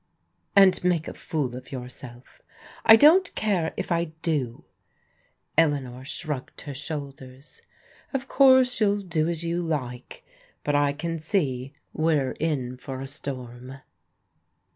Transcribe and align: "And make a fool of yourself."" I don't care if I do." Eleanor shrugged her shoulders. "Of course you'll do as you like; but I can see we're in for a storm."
"And 0.55 0.83
make 0.83 1.07
a 1.07 1.13
fool 1.13 1.55
of 1.55 1.71
yourself."" 1.71 2.41
I 2.85 2.95
don't 2.95 3.35
care 3.35 3.71
if 3.77 3.91
I 3.91 4.05
do." 4.23 4.65
Eleanor 5.59 6.03
shrugged 6.05 6.61
her 6.61 6.73
shoulders. 6.73 7.61
"Of 8.11 8.27
course 8.27 8.79
you'll 8.81 9.01
do 9.01 9.29
as 9.29 9.43
you 9.43 9.61
like; 9.61 10.25
but 10.63 10.73
I 10.73 10.91
can 10.93 11.19
see 11.19 11.73
we're 11.93 12.31
in 12.39 12.77
for 12.77 12.99
a 12.99 13.05
storm." 13.05 13.73